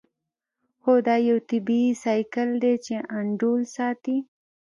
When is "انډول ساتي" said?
3.17-4.17